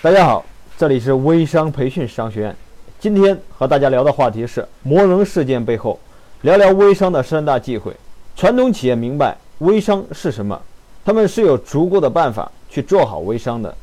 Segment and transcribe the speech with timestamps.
[0.00, 0.44] 大家好，
[0.76, 2.54] 这里是微商培训商学院。
[3.00, 5.98] 今天和大家聊的话题是魔能事件背后，
[6.42, 7.92] 聊聊微商的三大忌讳。
[8.36, 10.62] 传统企业明白微商是什么，
[11.04, 13.76] 他们是有足够的办法去做好微商的。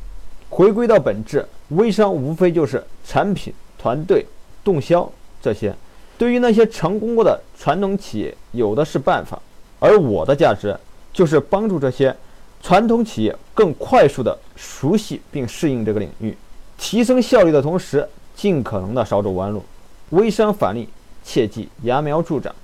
[0.48, 4.24] 回归到本质，微商无非就是产品、团队、
[4.64, 5.06] 动销
[5.42, 5.74] 这些。
[6.16, 9.38] 对于那些成功过的传统企业，有的是办法，
[9.78, 10.74] 而我的价值
[11.12, 12.16] 就是帮助这些。
[12.62, 16.36] 传统企业更快速地熟悉并适应这个领域，
[16.76, 19.62] 提升效率的同时，尽可能的少走弯路。
[20.10, 20.88] 微商返利，
[21.24, 22.54] 切记芽苗助长。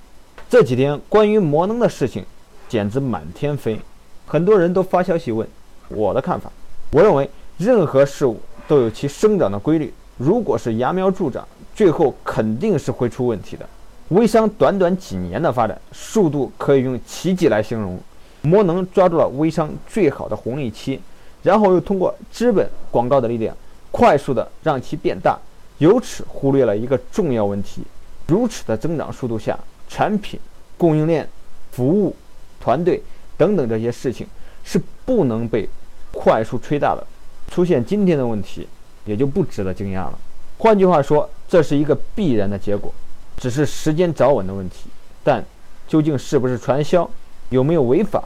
[0.49, 2.23] 这几天关于魔能的事情
[2.69, 3.79] 简直满天飞，
[4.25, 5.47] 很多人都发消息问
[5.89, 6.51] 我的看法。
[6.91, 13.67] 我认为任何事物都有其生长的规律，如果是芽苗助长，最后肯定是会出问题的。
[14.09, 17.99] 微商短短几年的发展速度可以用奇迹来形容。
[18.43, 20.99] 魔能抓住了微商最好的红利期，
[21.41, 23.55] 然后又通过资本广告的力量，
[23.89, 25.39] 快速的让其变大，
[25.77, 27.81] 由此忽略了一个重要问题：
[28.27, 30.39] 如此的增长速度下，产品、
[30.77, 31.27] 供应链、
[31.71, 32.15] 服务、
[32.59, 33.01] 团队
[33.37, 34.27] 等等这些事情
[34.63, 35.67] 是不能被
[36.11, 37.05] 快速吹大的。
[37.49, 38.67] 出现今天的问题，
[39.05, 40.19] 也就不值得惊讶了。
[40.57, 42.93] 换句话说，这是一个必然的结果，
[43.37, 44.89] 只是时间早晚的问题。
[45.23, 45.43] 但
[45.87, 47.09] 究竟是不是传销，
[47.49, 48.23] 有没有违法？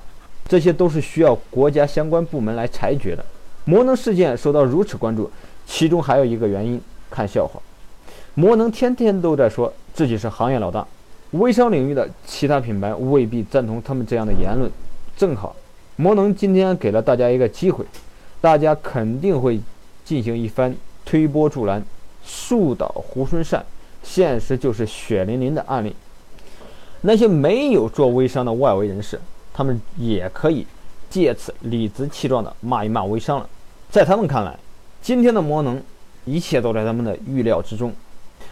[0.47, 3.25] 这些都是需要国家相关部门来裁决的。
[3.65, 5.29] 魔能事件受到如此关注，
[5.65, 6.81] 其中还有一个原因，
[7.11, 7.59] 看笑话。
[8.33, 10.87] 魔能天天都在说自己是行业老大，
[11.31, 14.71] 微商领域的其他品牌未必赞同他们这样的言论。
[15.17, 15.55] 正好，
[15.97, 17.83] 魔能今天给了大家一个机会，
[18.39, 19.59] 大家肯定会
[20.05, 20.73] 进行一番
[21.03, 21.83] 推波助澜，
[22.23, 23.65] 树倒猢狲散。
[24.03, 25.93] 现实就是血淋淋的案例。
[27.01, 29.19] 那些没有做微商的外围人士。
[29.57, 30.67] 他们也可以
[31.09, 33.49] 借此理直气壮地骂一骂微商了。
[33.89, 34.55] 在他们看来，
[35.01, 35.81] 今天的魔能，
[36.25, 37.91] 一切都在他们的预料之中。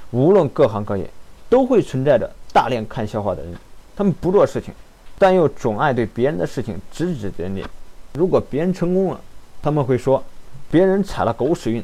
[0.10, 1.08] 无论各行各业，
[1.48, 3.56] 都会存在着大量看笑话的人。
[3.96, 4.74] 他们不做事情，
[5.20, 7.70] 但又总爱对别人的事情指指点点。
[8.14, 9.22] 如果别人成功了，
[9.62, 10.24] 他们会说
[10.72, 11.84] 别人踩了狗屎运；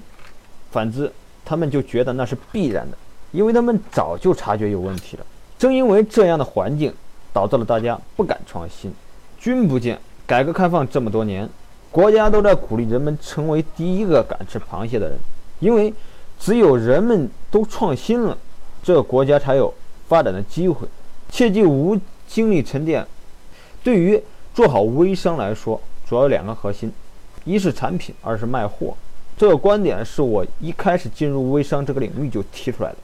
[0.71, 1.11] 反之，
[1.45, 2.97] 他们就觉得那是必然的，
[3.31, 5.25] 因为他们早就察觉有问题了。
[5.59, 6.91] 正因为这样的环境，
[7.31, 8.91] 导致了大家不敢创新。
[9.41, 9.97] 君不见，
[10.27, 11.49] 改革开放这么多年，
[11.89, 15.17] 国家都在鼓励人们成为第一个敢吃螃蟹的人，
[15.59, 15.91] 因为
[16.39, 18.37] 只有人们都创新了，
[18.83, 19.73] 这个国家才有
[20.07, 20.87] 发展的机会。
[21.27, 23.03] 切记无精力沉淀。
[23.83, 24.21] 对于
[24.53, 26.91] 做好微商来说，主要有两个核心：
[27.43, 28.93] 一是产品，二是卖货。
[29.35, 32.97] 这个观点是我一开始进入微商这个领域就提出来的，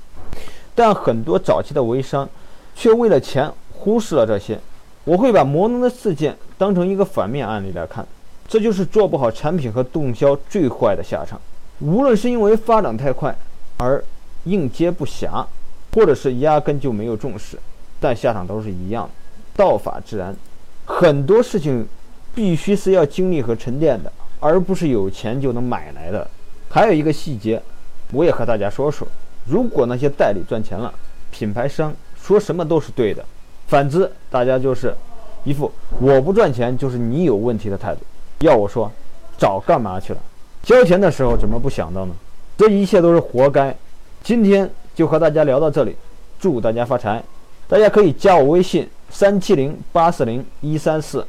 [0.75, 2.29] 但很多早期的微商
[2.75, 4.59] 却为了钱忽视了这些。
[5.07, 8.05] 我会把魔能的事件当成一个反面案例来看，
[8.45, 11.39] 这就是做不好产品和动销最坏的下场。
[11.79, 13.33] 无论是因为发展太快
[13.77, 14.03] 而
[14.43, 15.45] 应接不暇，
[15.93, 17.57] 或者是压根就没有重视，
[18.01, 19.11] 但下场都是一样的，
[19.55, 20.35] 道法自然。
[20.83, 21.87] 很多事情
[22.35, 26.29] 必须是要经历和沉淀的，而不是有钱就能买来的。
[26.69, 27.63] 还有一个细节，
[28.11, 29.07] 我也和大家说说：
[29.45, 30.93] 如果那些代理赚钱了，
[31.31, 33.23] 品牌商说什么都是对的。
[33.67, 34.95] 反之，大家就是
[35.43, 38.01] 一副我不赚钱就是你有问题的态度。
[38.39, 38.91] 要我说，
[39.37, 40.19] 早干嘛去了？
[40.63, 42.13] 交钱的时候怎么不想到呢？
[42.57, 43.75] 这一切都是活该。
[44.23, 45.95] 今天就和大家聊到这里，
[46.39, 47.23] 祝大家发财。
[47.67, 51.25] 大家可以加我微信：三七零八四零一三四。